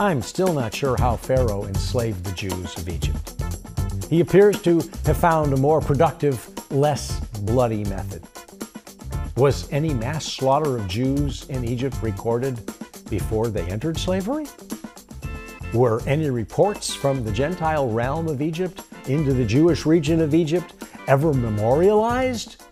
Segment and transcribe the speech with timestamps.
[0.00, 3.34] I'm still not sure how Pharaoh enslaved the Jews of Egypt.
[4.08, 8.26] He appears to have found a more productive, less bloody method.
[9.36, 12.64] Was any mass slaughter of Jews in Egypt recorded
[13.10, 14.46] before they entered slavery?
[15.74, 20.72] Were any reports from the Gentile realm of Egypt into the Jewish region of Egypt
[21.08, 22.64] ever memorialized?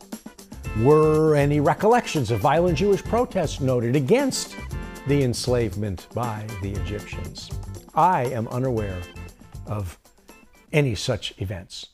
[0.79, 4.57] Were any recollections of violent Jewish protests noted against
[5.09, 7.51] the enslavement by the Egyptians?
[7.95, 9.01] I am unaware
[9.66, 9.99] of
[10.71, 11.87] any such events.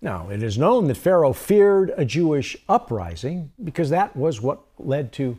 [0.00, 5.12] Now, it is known that Pharaoh feared a Jewish uprising because that was what led
[5.14, 5.38] to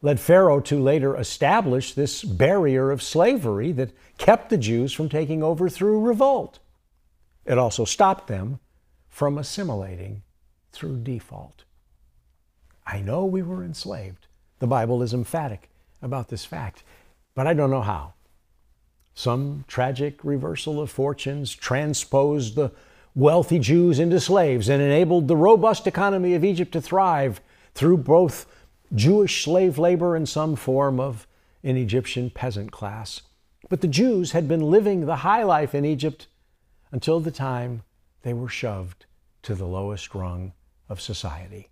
[0.00, 5.42] led Pharaoh to later establish this barrier of slavery that kept the Jews from taking
[5.42, 6.60] over through revolt.
[7.44, 8.58] It also stopped them
[9.08, 10.22] from assimilating
[10.72, 11.64] through default.
[12.86, 14.26] I know we were enslaved.
[14.58, 15.70] The Bible is emphatic
[16.04, 16.84] about this fact,
[17.34, 18.12] but I don't know how.
[19.14, 22.72] Some tragic reversal of fortunes transposed the
[23.14, 27.40] wealthy Jews into slaves and enabled the robust economy of Egypt to thrive
[27.74, 28.46] through both
[28.94, 31.26] Jewish slave labor and some form of
[31.62, 33.22] an Egyptian peasant class.
[33.68, 36.26] But the Jews had been living the high life in Egypt
[36.92, 37.82] until the time
[38.22, 39.06] they were shoved
[39.42, 40.52] to the lowest rung
[40.88, 41.68] of society.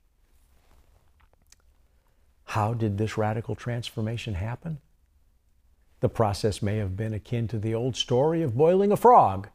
[2.52, 4.76] How did this radical transformation happen?
[6.00, 9.48] The process may have been akin to the old story of boiling a frog.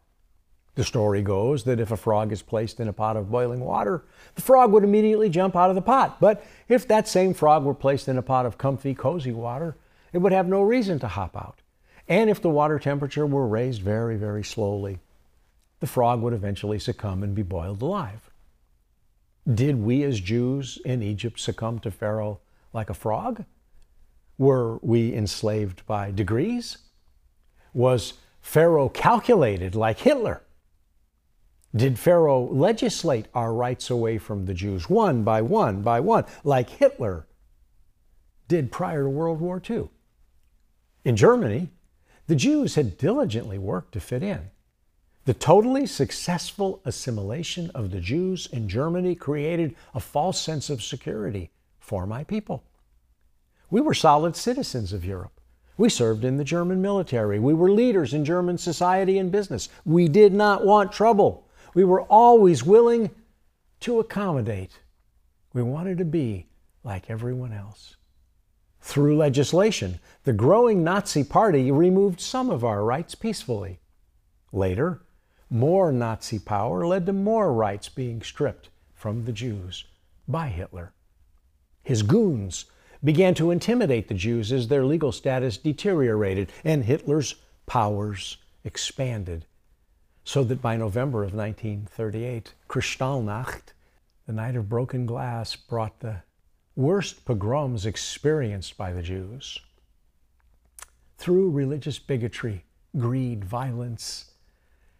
[0.73, 4.03] The story goes that if a frog is placed in a pot of boiling water,
[4.33, 6.19] the frog would immediately jump out of the pot.
[6.19, 9.77] But if that same frog were placed in a pot of comfy, cozy water,
[10.11, 11.59] it would have no reason to hop out.
[12.07, 14.97] And if the water temperature were raised very, very slowly,
[15.81, 18.31] the frog would eventually succumb and be boiled alive.
[19.47, 22.39] Did we as Jews in Egypt succumb to Pharaoh
[22.77, 23.43] like a frog?
[24.37, 26.77] Were we enslaved by degrees?
[27.73, 30.43] Was Pharaoh calculated like Hitler?
[31.75, 36.69] Did Pharaoh legislate our rights away from the Jews one by one by one, like
[36.69, 37.25] Hitler
[38.47, 39.89] did prior to World War II?
[41.03, 41.69] In Germany,
[42.27, 44.51] the Jews had diligently worked to fit in.
[45.25, 51.49] The totally successful assimilation of the Jews in Germany created a false sense of security
[51.87, 52.65] for my people.
[53.69, 55.39] We were solid citizens of Europe.
[55.77, 57.39] We served in the German military.
[57.39, 59.69] We were leaders in German society and business.
[59.85, 61.47] We did not want trouble.
[61.73, 63.11] We were always willing
[63.79, 64.81] to accommodate.
[65.53, 66.47] We wanted to be
[66.83, 67.95] like everyone else.
[68.81, 73.79] Through legislation, the growing Nazi Party removed some of our rights peacefully.
[74.51, 75.03] Later,
[75.49, 79.85] more Nazi power led to more rights being stripped from the Jews
[80.27, 80.91] by Hitler.
[81.87, 82.65] His goons
[83.01, 89.45] began to intimidate the Jews as their legal status deteriorated and Hitler's powers expanded
[90.25, 93.71] so that by November of 1938, Kristallnacht,
[94.25, 96.23] the night of broken glass, brought the
[96.75, 99.57] worst pogroms experienced by the Jews.
[101.17, 102.65] Through religious bigotry,
[102.97, 104.31] greed, violence,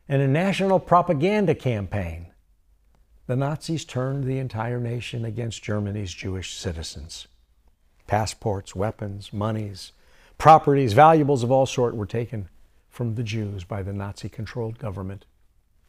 [0.08, 2.28] and a national propaganda campaign,
[3.28, 7.28] the Nazis turned the entire nation against Germany's Jewish citizens.
[8.08, 9.92] Passports, weapons, monies,
[10.38, 12.48] properties, valuables of all sort were taken
[12.90, 15.26] from the Jews by the Nazi controlled government.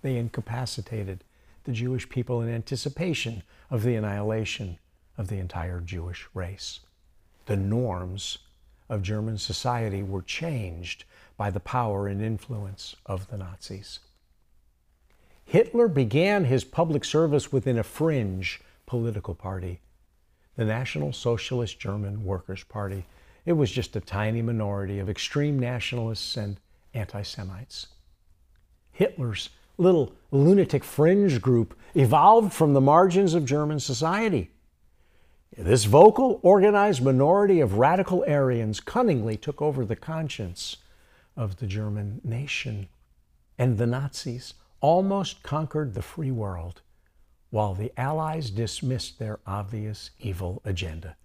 [0.02, 1.22] They incapacitated
[1.62, 4.78] the Jewish people in anticipation of the annihilation
[5.16, 6.80] of the entire Jewish race.
[7.46, 8.38] The norms
[8.88, 11.04] of German society were changed
[11.36, 14.00] by the power and influence of the Nazis.
[15.48, 19.80] Hitler began his public service within a fringe political party,
[20.56, 23.06] the National Socialist German Workers' Party.
[23.46, 26.60] It was just a tiny minority of extreme nationalists and
[26.92, 27.86] anti Semites.
[28.92, 29.48] Hitler's
[29.78, 34.50] little lunatic fringe group evolved from the margins of German society.
[35.56, 40.76] This vocal, organized minority of radical Aryans cunningly took over the conscience
[41.38, 42.90] of the German nation,
[43.56, 46.82] and the Nazis almost conquered the free world
[47.50, 51.16] while the Allies dismissed their obvious evil agenda.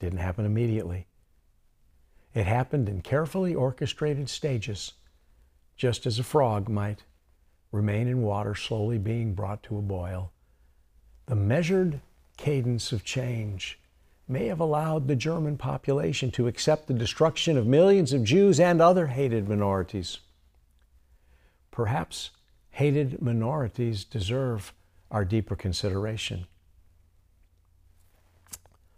[0.00, 1.06] Didn't happen immediately.
[2.34, 4.92] It happened in carefully orchestrated stages
[5.76, 7.04] just as a frog might
[7.72, 10.32] remain in water, slowly being brought to a boil.
[11.26, 12.00] The measured
[12.36, 13.78] cadence of change
[14.28, 18.80] may have allowed the German population to accept the destruction of millions of Jews and
[18.80, 20.18] other hated minorities.
[21.70, 22.30] Perhaps
[22.70, 24.72] hated minorities deserve
[25.10, 26.46] our deeper consideration.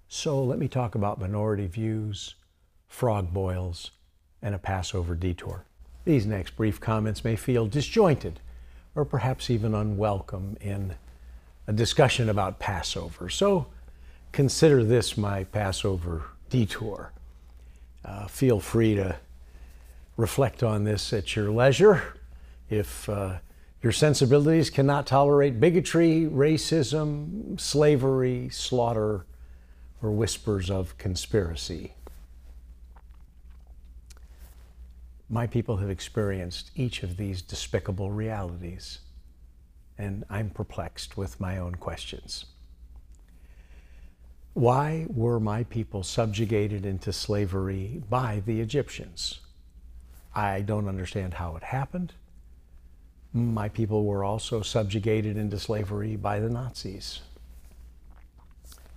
[0.09, 2.35] So let me talk about minority views,
[2.87, 3.93] frog boils,
[4.43, 5.65] and a Passover detour.
[6.05, 8.41] These next brief comments may feel disjointed
[8.95, 10.97] or perhaps even unwelcome in
[11.67, 13.29] a discussion about Passover.
[13.31, 13.69] So
[14.33, 17.13] consider this my Passover detour.
[18.05, 19.17] Uh, feel free to
[20.17, 22.17] reflect on this at your leisure.
[22.69, 23.39] If uh,
[23.82, 29.26] your sensibilities cannot tolerate bigotry, racism, slavery, slaughter,
[30.00, 31.94] or whispers of conspiracy.
[35.29, 39.00] My people have experienced each of these despicable realities,
[39.99, 42.44] and I'm perplexed with my own questions.
[44.55, 49.40] Why were my people subjugated into slavery by the Egyptians?
[50.35, 52.12] I don't understand how it happened.
[53.34, 57.20] My people were also subjugated into slavery by the Nazis.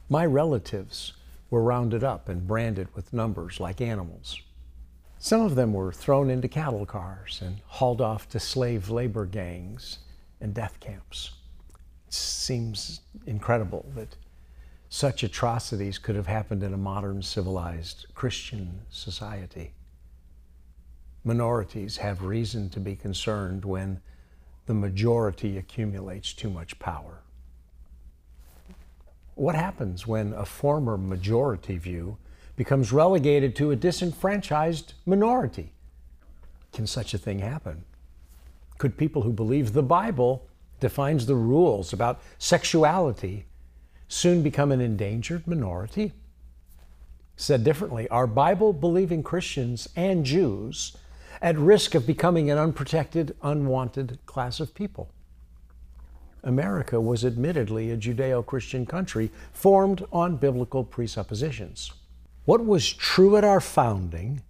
[0.09, 1.13] My relatives
[1.49, 4.41] were rounded up and branded with numbers like animals.
[5.19, 9.99] Some of them were thrown into cattle cars and hauled off to slave labor gangs
[10.41, 11.31] and death camps.
[12.07, 14.17] It seems incredible that
[14.89, 19.71] such atrocities could have happened in a modern civilized Christian society.
[21.23, 24.01] Minorities have reason to be concerned when
[24.65, 27.19] the majority accumulates too much power.
[29.35, 32.17] What happens when a former majority view
[32.56, 35.71] becomes relegated to a disenfranchised minority?
[36.71, 37.83] Can such a thing happen?
[38.77, 40.47] Could people who believe the Bible
[40.79, 43.45] defines the rules about sexuality
[44.07, 46.13] soon become an endangered minority?
[47.38, 50.95] Said differently, are Bible believing Christians and Jews
[51.41, 55.09] at risk of becoming an unprotected, unwanted class of people?
[56.43, 61.91] America was admittedly a Judeo Christian country formed on biblical presuppositions.
[62.45, 64.43] What was true at our founding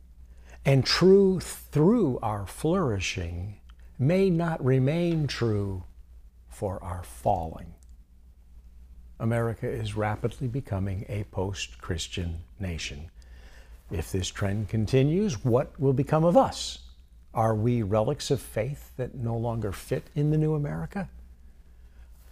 [0.66, 3.60] and true through our flourishing
[3.98, 5.84] may not remain true
[6.50, 7.74] for our falling.
[9.20, 13.10] America is rapidly becoming a post Christian nation.
[13.92, 16.80] If this trend continues, what will become of us?
[17.34, 21.10] Are we relics of faith that no longer fit in the new America?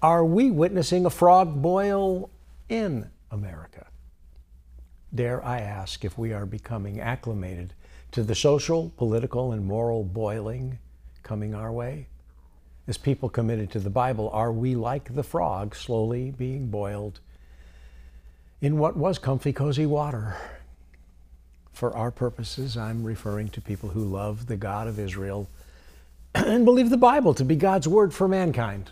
[0.02, 2.30] Are we witnessing a frog boil
[2.70, 3.88] in America?
[5.14, 7.74] Dare I ask if we are becoming acclimated
[8.12, 10.80] to the social, political, and moral boiling
[11.22, 12.08] coming our way?
[12.88, 17.20] As people committed to the Bible, are we like the frog slowly being boiled
[18.60, 20.36] in what was comfy, cozy water?
[21.74, 25.50] For our purposes, I'm referring to people who love the God of Israel
[26.36, 28.92] and believe the Bible to be God's word for mankind.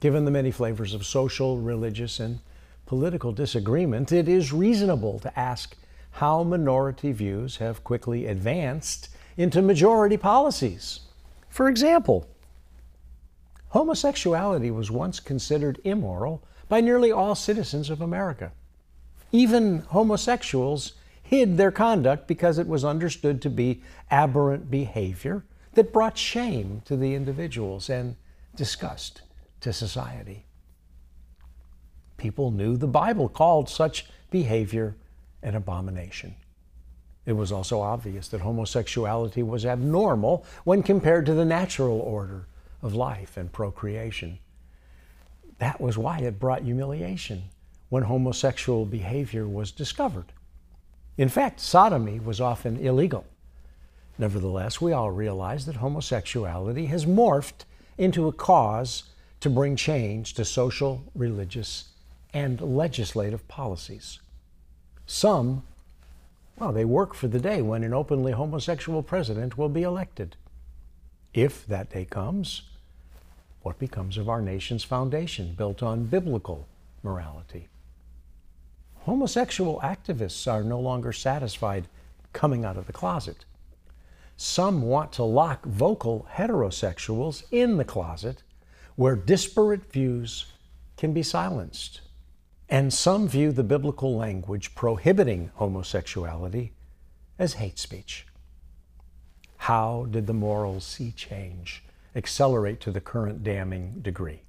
[0.00, 2.40] Given the many flavors of social, religious, and
[2.86, 5.76] political disagreement, it is reasonable to ask
[6.12, 11.00] how minority views have quickly advanced into majority policies.
[11.50, 12.26] For example,
[13.68, 18.52] homosexuality was once considered immoral by nearly all citizens of America.
[19.32, 20.92] Even homosexuals
[21.24, 26.96] hid their conduct because it was understood to be aberrant behavior that brought shame to
[26.96, 28.14] the individuals and
[28.54, 29.22] disgust
[29.60, 30.44] to society.
[32.16, 34.96] People knew the Bible called such behavior
[35.42, 36.36] an abomination.
[37.26, 42.46] It was also obvious that homosexuality was abnormal when compared to the natural order
[42.82, 44.38] of life and procreation.
[45.58, 47.44] That was why it brought humiliation
[47.88, 50.26] when homosexual behavior was discovered.
[51.16, 53.24] In fact, sodomy was often illegal.
[54.18, 57.64] Nevertheless, we all realize that homosexuality has morphed
[57.98, 59.04] into a cause
[59.40, 61.90] to bring change to social, religious,
[62.32, 64.18] and legislative policies.
[65.06, 65.62] Some,
[66.58, 70.36] well, they work for the day when an openly homosexual president will be elected.
[71.32, 72.62] If that day comes,
[73.62, 76.66] what becomes of our nation's foundation built on biblical
[77.02, 77.68] morality?
[79.04, 81.88] Homosexual activists are no longer satisfied
[82.32, 83.44] coming out of the closet.
[84.38, 88.42] Some want to lock vocal heterosexuals in the closet
[88.96, 90.46] where disparate views
[90.96, 92.00] can be silenced.
[92.70, 96.72] And some view the biblical language prohibiting homosexuality
[97.38, 98.26] as hate speech.
[99.58, 101.84] How did the moral sea change
[102.16, 104.44] accelerate to the current damning degree?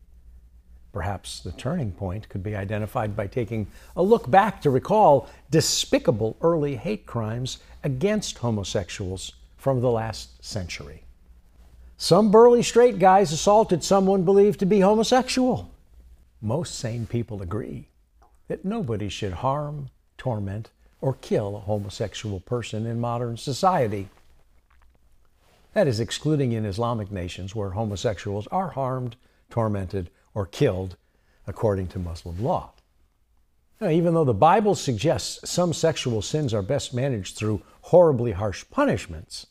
[0.95, 6.37] Perhaps the turning point could be identified by taking a look back to recall despicable
[6.39, 11.03] early hate crimes against homosexuals from the last century.
[11.97, 15.69] Some burly straight guys assaulted someone believed to be homosexual.
[16.41, 17.89] Most sane people agree
[18.47, 20.69] that nobody should harm, torment,
[21.01, 24.07] or kill a homosexual person in modern society.
[25.73, 29.17] That is, excluding in Islamic nations where homosexuals are harmed,
[29.49, 30.97] tormented, or killed
[31.47, 32.71] according to Muslim law.
[33.81, 38.63] Now, even though the Bible suggests some sexual sins are best managed through horribly harsh
[38.69, 39.47] punishments,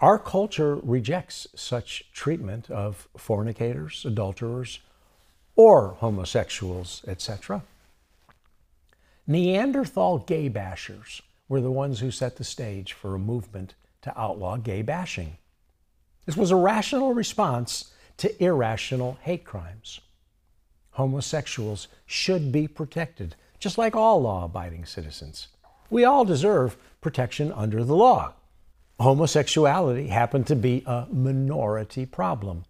[0.00, 4.80] our culture rejects such treatment of fornicators, adulterers,
[5.54, 7.62] or homosexuals, etc.
[9.26, 14.56] Neanderthal gay bashers were the ones who set the stage for a movement to outlaw
[14.56, 15.38] gay bashing.
[16.26, 20.00] This was a rational response to irrational hate crimes.
[20.92, 25.48] Homosexuals should be protected, just like all law abiding citizens.
[25.90, 28.32] We all deserve protection under the law.
[28.98, 32.64] Homosexuality happened to be a minority problem,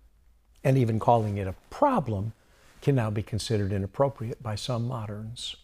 [0.64, 2.32] and even calling it a problem
[2.82, 5.56] can now be considered inappropriate by some moderns.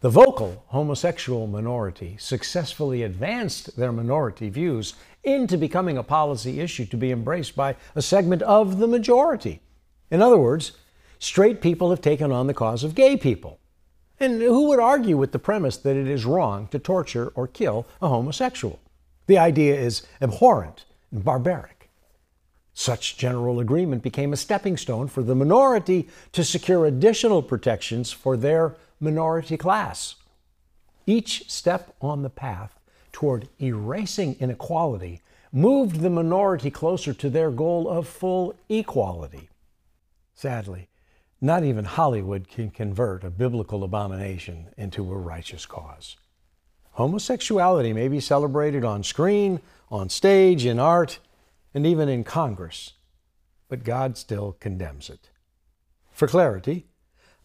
[0.00, 4.94] The vocal homosexual minority successfully advanced their minority views
[5.24, 9.60] into becoming a policy issue to be embraced by a segment of the majority.
[10.10, 10.72] In other words,
[11.18, 13.58] straight people have taken on the cause of gay people.
[14.20, 17.86] And who would argue with the premise that it is wrong to torture or kill
[18.00, 18.78] a homosexual?
[19.26, 21.90] The idea is abhorrent and barbaric.
[22.74, 28.36] Such general agreement became a stepping stone for the minority to secure additional protections for
[28.36, 30.16] their minority class.
[31.06, 32.78] Each step on the path
[33.14, 39.48] toward erasing inequality moved the minority closer to their goal of full equality.
[40.34, 40.88] Sadly,
[41.40, 46.16] not even Hollywood can convert a biblical abomination into a righteous cause.
[46.94, 49.60] Homosexuality may be celebrated on screen,
[49.92, 51.20] on stage, in art,
[51.72, 52.94] and even in Congress,
[53.68, 55.30] but God still condemns it.
[56.10, 56.86] For clarity,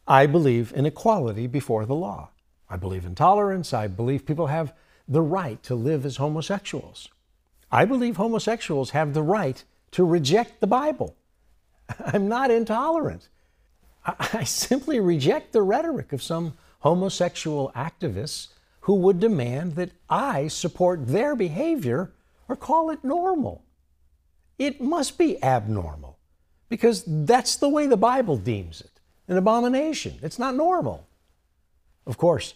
[0.08, 2.30] I believe in equality before the law.
[2.68, 3.72] I believe in tolerance.
[3.72, 4.74] I believe people have
[5.10, 7.10] the right to live as homosexuals.
[7.72, 11.16] I believe homosexuals have the right to reject the Bible.
[12.06, 13.28] I'm not intolerant.
[14.06, 18.48] I simply reject the rhetoric of some homosexual activists
[18.82, 22.12] who would demand that I support their behavior
[22.48, 23.64] or call it normal.
[24.58, 26.18] It must be abnormal
[26.70, 28.92] because that's the way the Bible deems it
[29.28, 30.18] an abomination.
[30.24, 31.08] It's not normal.
[32.08, 32.56] Of course,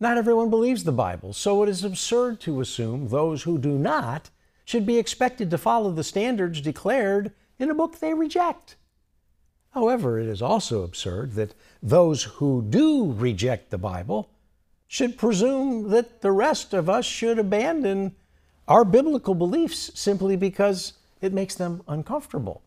[0.00, 4.30] not everyone believes the Bible, so it is absurd to assume those who do not
[4.64, 8.76] should be expected to follow the standards declared in a book they reject.
[9.72, 14.30] However, it is also absurd that those who do reject the Bible
[14.88, 18.16] should presume that the rest of us should abandon
[18.66, 22.62] our biblical beliefs simply because it makes them uncomfortable.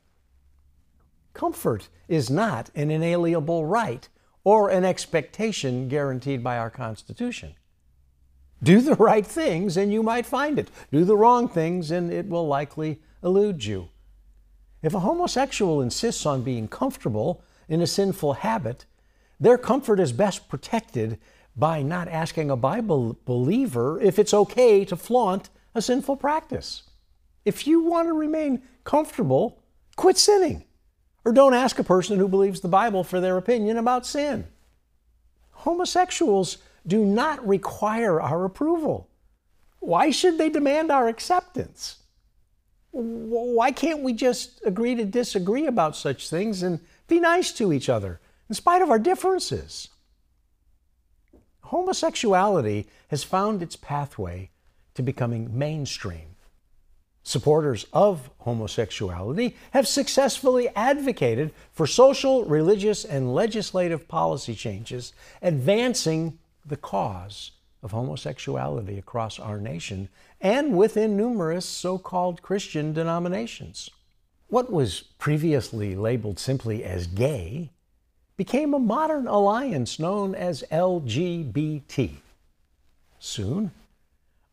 [1.33, 4.07] Comfort is not an inalienable right
[4.43, 7.55] or an expectation guaranteed by our Constitution.
[8.61, 10.69] Do the right things and you might find it.
[10.91, 13.89] Do the wrong things and it will likely elude you.
[14.81, 18.85] If a homosexual insists on being comfortable in a sinful habit,
[19.39, 21.19] their comfort is best protected
[21.55, 26.83] by not asking a Bible believer if it's okay to flaunt a sinful practice.
[27.45, 29.61] If you want to remain comfortable,
[29.95, 30.63] quit sinning.
[31.25, 34.47] Or don't ask a person who believes the Bible for their opinion about sin.
[35.51, 39.09] Homosexuals do not require our approval.
[39.79, 41.97] Why should they demand our acceptance?
[42.91, 47.89] Why can't we just agree to disagree about such things and be nice to each
[47.89, 49.87] other in spite of our differences?
[51.61, 54.51] Homosexuality has found its pathway
[54.93, 56.32] to becoming mainstream.
[57.23, 66.75] Supporters of homosexuality have successfully advocated for social, religious, and legislative policy changes advancing the
[66.75, 67.51] cause
[67.81, 70.09] of homosexuality across our nation
[70.41, 73.89] and within numerous so called Christian denominations.
[74.47, 77.71] What was previously labeled simply as gay
[78.35, 82.17] became a modern alliance known as LGBT.
[83.19, 83.71] Soon,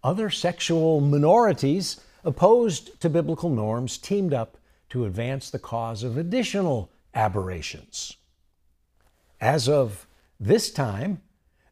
[0.05, 4.57] other sexual minorities opposed to biblical norms teamed up
[4.91, 8.17] to advance the cause of additional aberrations.
[9.41, 10.07] As of
[10.39, 11.23] this time,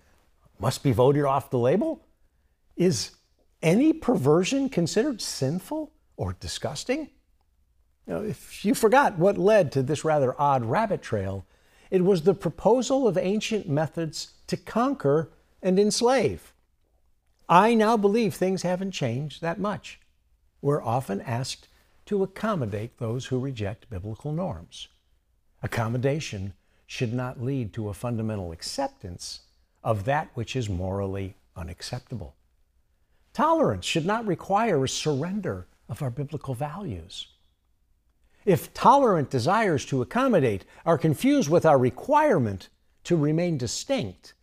[0.58, 2.00] must be voted off the label?
[2.80, 3.10] Is
[3.60, 7.10] any perversion considered sinful or disgusting?
[8.06, 11.44] Now, if you forgot what led to this rather odd rabbit trail,
[11.90, 16.54] it was the proposal of ancient methods to conquer and enslave.
[17.50, 20.00] I now believe things haven't changed that much.
[20.62, 21.68] We're often asked
[22.06, 24.88] to accommodate those who reject biblical norms.
[25.62, 26.54] Accommodation
[26.86, 29.40] should not lead to a fundamental acceptance
[29.84, 32.36] of that which is morally unacceptable.
[33.32, 37.28] Tolerance should not require a surrender of our biblical values.
[38.44, 42.68] If tolerant desires to accommodate are confused with our requirement
[43.04, 44.34] to remain distinct,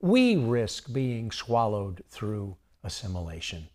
[0.00, 3.68] we risk being swallowed through assimilation.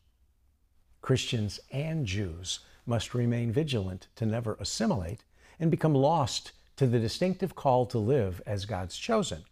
[1.01, 5.23] Christians and Jews must remain vigilant to never assimilate
[5.59, 9.43] and become lost to the distinctive call to live as God's chosen.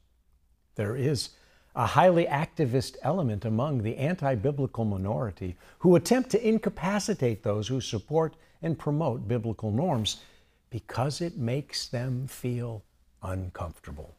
[0.75, 1.29] There is
[1.75, 7.79] a highly activist element among the anti biblical minority who attempt to incapacitate those who
[7.79, 10.21] support and promote biblical norms
[10.69, 12.83] because it makes them feel
[13.23, 14.15] uncomfortable.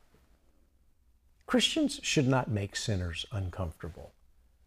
[1.47, 4.12] Christians should not make sinners uncomfortable.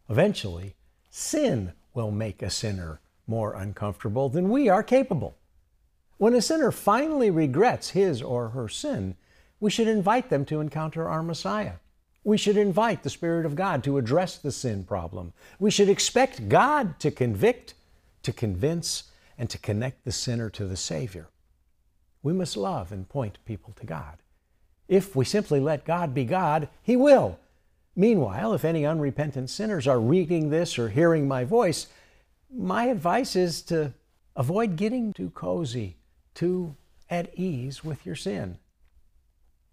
[0.10, 0.76] Eventually,
[1.10, 5.36] sin will make a sinner more uncomfortable than we are capable.
[6.18, 9.16] When a sinner finally regrets his or her sin,
[9.60, 11.74] we should invite them to encounter our Messiah.
[12.26, 15.32] We should invite the Spirit of God to address the sin problem.
[15.60, 17.76] We should expect God to convict,
[18.24, 19.04] to convince,
[19.38, 21.28] and to connect the sinner to the Savior.
[22.24, 24.18] We must love and point people to God.
[24.88, 27.38] If we simply let God be God, He will.
[27.96, 31.86] Meanwhile, if any unrepentant sinners are reading this or hearing my voice,
[32.52, 33.94] my advice is to
[34.36, 35.98] avoid getting too cozy,
[36.34, 36.76] too
[37.08, 38.58] at ease with your sin.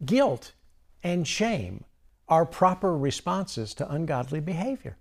[0.04, 0.52] Guilt
[1.02, 1.85] and shame
[2.33, 4.97] are proper responses to ungodly behavior.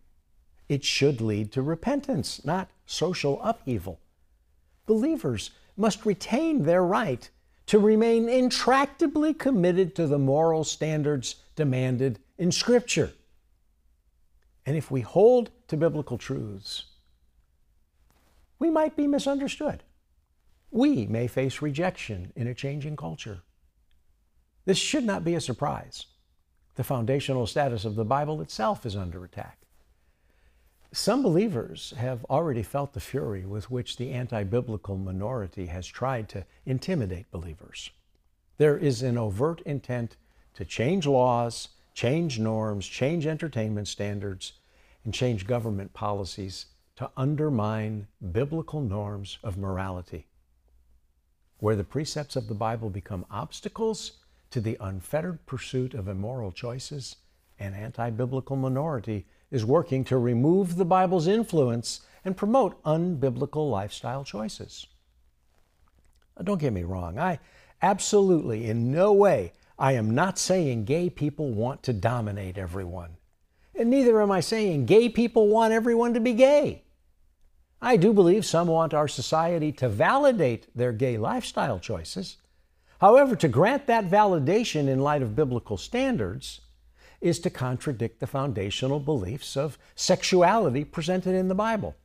[0.67, 4.02] It should lead to repentance, not social upheaval.
[4.86, 7.30] Believers must retain their right
[7.67, 13.13] to remain intractably committed to the moral standards demanded in Scripture.
[14.65, 16.84] And if we hold to biblical truths,
[18.60, 19.84] we might be misunderstood.
[20.70, 23.39] We may face rejection in a changing culture.
[24.65, 26.08] This should not be a surprise
[26.75, 29.57] the foundational status of the Bible itself is under attack.
[30.93, 36.27] Some believers have already felt the fury with which the anti biblical minority has tried
[36.29, 37.91] to intimidate believers.
[38.57, 40.17] There is an overt intent
[40.55, 44.53] to change laws, change norms, change entertainment standards,
[45.05, 50.27] and change government policies to undermine biblical norms of morality.
[51.60, 54.13] Where the precepts of the Bible become obstacles,
[54.52, 57.18] to the unfettered pursuit of immoral choices,
[57.60, 64.24] an anti biblical minority is working to remove the Bible's influence and promote unbiblical lifestyle
[64.24, 64.88] choices.
[66.44, 67.40] Don't get me wrong, I
[67.82, 73.18] absolutely, in no way, I am not saying gay people want to dominate everyone.
[73.76, 76.84] And neither am I saying gay people want everyone to be gay.
[77.82, 82.38] I do believe some want our society to validate their gay lifestyle choices,
[83.02, 86.62] However, to grant that validation in light of biblical standards
[87.20, 91.96] is to contradict the foundational beliefs of sexuality presented in the Bible.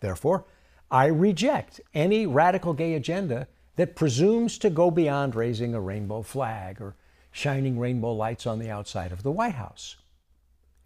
[0.00, 0.46] Therefore,
[0.90, 6.80] I reject any radical gay agenda that presumes to go beyond raising a rainbow flag
[6.80, 6.96] or
[7.30, 9.96] shining rainbow lights on the outside of the White House.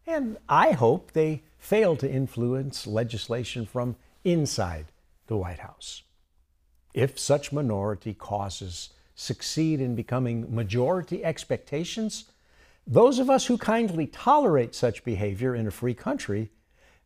[0.05, 4.87] And I hope they fail to influence legislation from inside
[5.29, 6.03] the White House.
[6.93, 12.24] If such minority causes succeed in becoming majority expectations,
[12.87, 16.50] those of us who kindly tolerate such behavior in a free country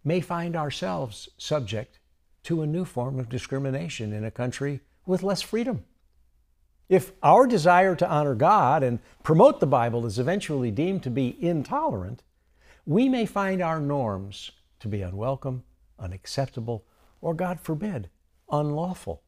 [0.05, 1.99] may find ourselves subject
[2.45, 5.85] to a new form of discrimination in a country with less freedom.
[6.89, 11.37] If our desire to honor God and promote the Bible is eventually deemed to be
[11.45, 12.23] intolerant,
[12.87, 15.65] we may find our norms to be unwelcome,
[15.99, 16.87] unacceptable,
[17.21, 18.09] or, God forbid,
[18.51, 19.23] unlawful.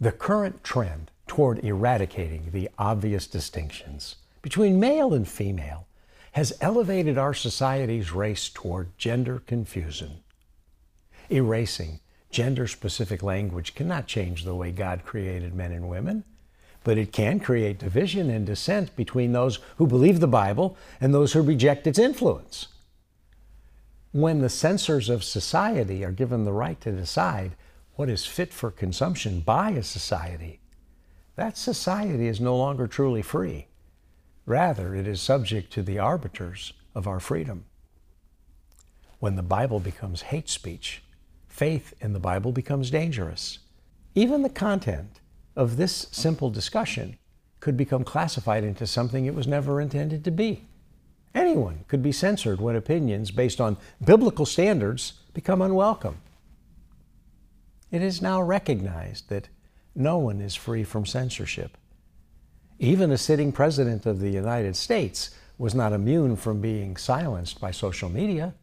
[0.00, 5.86] The current trend toward eradicating the obvious distinctions between male and female
[6.32, 10.24] has elevated our society's race toward gender confusion.
[11.30, 12.00] Erasing
[12.32, 16.24] gender specific language cannot change the way God created men and women,
[16.82, 21.32] but it can create division and dissent between those who believe the Bible and those
[21.32, 22.66] who reject its influence.
[24.10, 27.52] When the censors of society are given the right to decide
[27.94, 30.59] what is fit for consumption by a society,
[31.36, 33.66] that society is no longer truly free.
[34.46, 37.64] Rather, it is subject to the arbiters of our freedom.
[39.18, 41.02] When the Bible becomes hate speech,
[41.46, 43.58] faith in the Bible becomes dangerous.
[44.14, 45.20] Even the content
[45.54, 47.18] of this simple discussion
[47.60, 50.64] could become classified into something it was never intended to be.
[51.34, 56.16] Anyone could be censored when opinions based on biblical standards become unwelcome.
[57.90, 59.48] It is now recognized that
[60.00, 61.76] no one is free from censorship.
[62.78, 67.70] Even a sitting president of the United States was not immune from being silenced by
[67.70, 68.54] social media.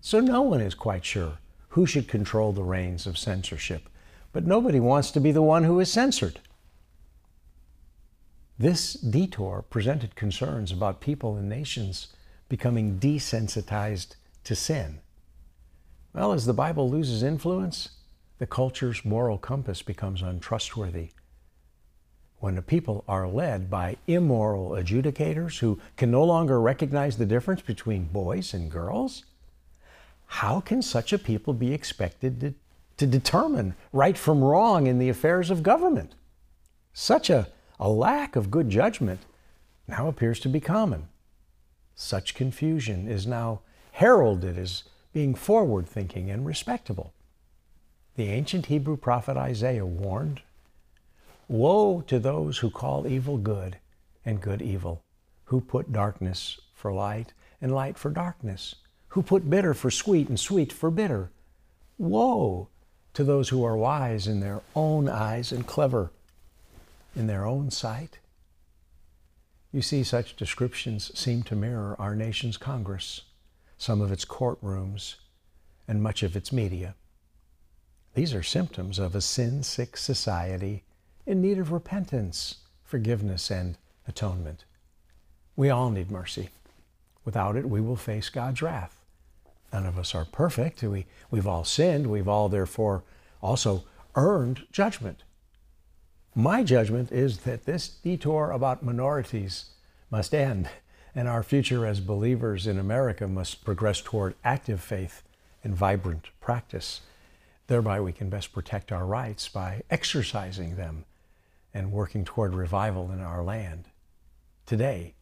[0.00, 3.88] So no one is quite sure who should control the reins of censorship,
[4.32, 6.40] but nobody wants to be the one who is censored.
[8.58, 12.08] This detour presented concerns about people and nations
[12.48, 15.00] becoming desensitized to sin.
[16.12, 17.90] Well, as the Bible loses influence,
[18.40, 21.10] the culture's moral compass becomes untrustworthy.
[22.38, 27.60] When the people are led by immoral adjudicators who can no longer recognize the difference
[27.60, 29.26] between boys and girls,
[30.24, 32.54] how can such a people be expected to,
[32.96, 36.14] to determine right from wrong in the affairs of government?
[36.94, 37.46] Such a
[37.78, 39.20] a lack of good judgment
[39.86, 41.08] now appears to be common.
[41.94, 43.60] Such confusion is now
[43.92, 47.12] heralded as being forward thinking and respectable.
[48.16, 50.42] The ancient Hebrew prophet Isaiah warned
[51.48, 53.78] Woe to those who call evil good
[54.24, 55.02] and good evil,
[55.46, 58.76] who put darkness for light and light for darkness,
[59.08, 61.30] who put bitter for sweet and sweet for bitter.
[61.98, 62.68] Woe
[63.14, 66.12] to those who are wise in their own eyes and clever
[67.16, 68.18] in their own sight?
[69.72, 73.22] You see, such descriptions seem to mirror our nation's Congress,
[73.78, 75.16] some of its courtrooms,
[75.86, 76.94] and much of its media.
[78.14, 80.84] These are symptoms of a sin sick society
[81.26, 84.64] in need of repentance, forgiveness, and atonement.
[85.54, 86.48] We all need mercy.
[87.24, 89.00] Without it, we will face God's wrath.
[89.72, 90.82] None of us are perfect.
[90.82, 92.08] We, we've all sinned.
[92.08, 93.04] We've all, therefore,
[93.40, 93.84] also
[94.16, 95.22] earned judgment.
[96.34, 99.66] My judgment is that this detour about minorities
[100.10, 100.68] must end,
[101.14, 105.22] and our future as believers in America must progress toward active faith
[105.62, 107.02] and vibrant practice.
[107.70, 111.04] Thereby, we can best protect our rights by exercising them
[111.72, 113.84] and working toward revival in our land.
[114.66, 115.14] Today,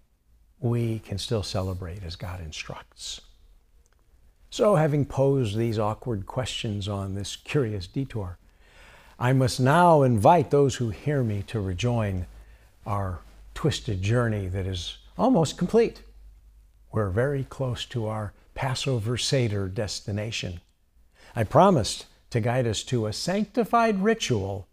[0.59, 3.21] we can still celebrate as God instructs.
[4.49, 8.39] So, having posed these awkward questions on this curious detour,
[9.19, 12.25] I must now invite those who hear me to rejoin
[12.87, 13.21] our
[13.53, 16.03] twisted journey that is almost complete.
[16.93, 20.63] We're very close to our Passover Seder destination.
[21.37, 24.69] I promised to guide us to a sanctified ritual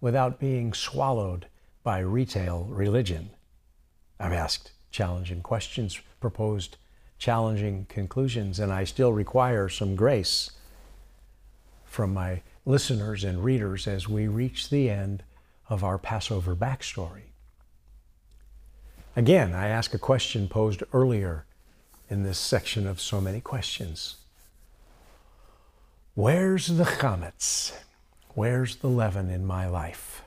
[0.00, 1.46] without being swallowed
[1.82, 3.30] by retail religion.
[4.18, 6.76] I've asked challenging questions, proposed
[7.18, 10.50] challenging conclusions, and I still require some grace
[11.84, 15.22] from my listeners and readers as we reach the end
[15.68, 17.32] of our Passover backstory.
[19.16, 21.46] Again, I ask a question posed earlier
[22.10, 24.16] in this section of so many questions.
[26.16, 27.72] Where's the chametz?
[28.34, 30.22] Where's the leaven in my life?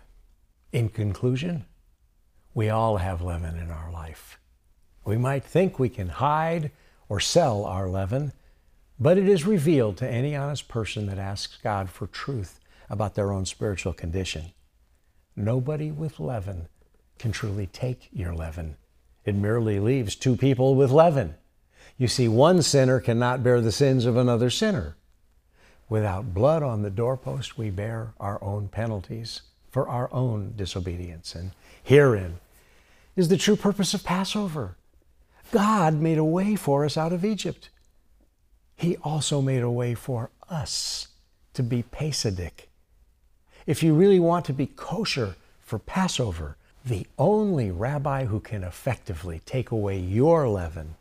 [0.73, 1.63] In conclusion,
[2.53, 4.37] we all have leaven in our life.
[5.05, 6.71] We might think we can hide
[7.07, 8.33] or sell our leaven,
[8.99, 13.31] but it is revealed to any honest person that asks God for truth about their
[13.31, 14.51] own spiritual condition.
[15.37, 16.67] Nobody with leaven
[17.17, 18.75] can truly take your leaven.
[19.23, 21.35] It merely leaves two people with leaven.
[21.97, 24.97] You see, one sinner cannot bear the sins of another sinner.
[25.89, 31.33] Without blood on the doorpost, we bear our own penalties for our own disobedience.
[31.33, 31.51] And
[31.83, 32.39] herein
[33.15, 34.75] is the true purpose of Passover.
[35.51, 37.69] God made a way for us out of Egypt.
[38.75, 41.07] He also made a way for us
[41.53, 42.67] to be Pesach.
[43.65, 49.41] If you really want to be kosher for Passover, the only rabbi who can effectively
[49.45, 50.95] take away your leaven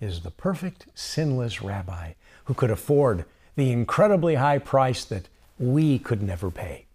[0.00, 2.12] is the perfect, sinless rabbi
[2.44, 3.24] who could afford
[3.56, 6.86] the incredibly high price that we could never pay.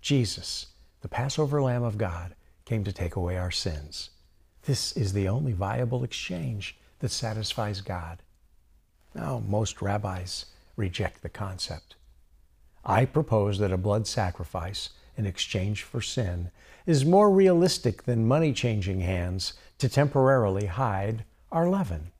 [0.00, 0.66] Jesus,
[1.00, 4.10] the Passover Lamb of God, came to take away our sins.
[4.64, 8.22] This is the only viable exchange that satisfies God.
[9.14, 11.96] Now, most rabbis reject the concept.
[12.84, 16.50] I propose that a blood sacrifice in exchange for sin
[16.84, 22.12] is more realistic than money changing hands to temporarily hide our leaven.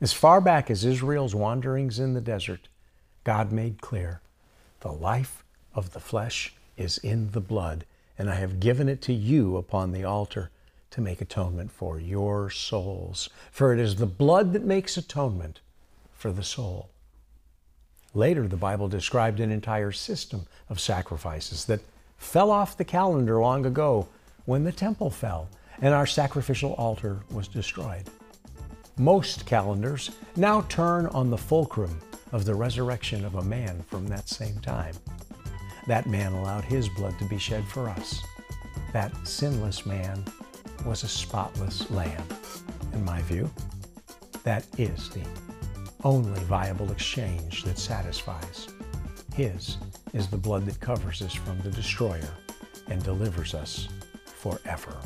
[0.00, 2.68] As far back as Israel's wanderings in the desert,
[3.24, 4.20] God made clear
[4.80, 7.84] the life of the flesh is in the blood,
[8.18, 10.50] and I have given it to you upon the altar
[10.90, 13.30] to make atonement for your souls.
[13.50, 15.60] For it is the blood that makes atonement
[16.12, 16.90] for the soul.
[18.14, 21.80] Later, the Bible described an entire system of sacrifices that
[22.18, 24.08] fell off the calendar long ago
[24.44, 25.48] when the temple fell
[25.80, 28.04] and our sacrificial altar was destroyed.
[28.98, 31.98] Most calendars now turn on the fulcrum
[32.32, 34.94] of the resurrection of a man from that same time.
[35.86, 38.22] That man allowed his blood to be shed for us.
[38.92, 40.24] That sinless man
[40.84, 42.24] was a spotless lamb.
[42.92, 43.50] In my view,
[44.44, 45.24] that is the
[46.04, 48.68] only viable exchange that satisfies.
[49.34, 49.78] His
[50.12, 52.28] is the blood that covers us from the destroyer
[52.88, 53.88] and delivers us
[54.24, 54.96] forever.